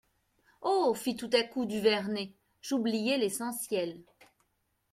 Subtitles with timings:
[0.63, 0.95] Oh!
[0.95, 4.01] fit tout à coup Duvernet, j'oubliais l'essentiel.